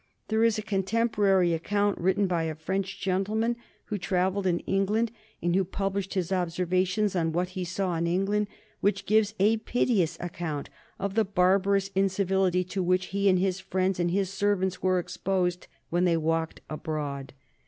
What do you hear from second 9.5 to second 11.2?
piteous account of